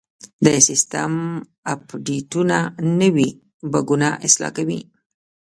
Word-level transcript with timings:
د 0.45 0.47
سیسټم 0.67 1.13
اپډیټونه 1.73 2.57
نوي 3.01 3.29
بګونه 3.71 4.07
اصلاح 4.27 4.51
کوي. 4.57 4.81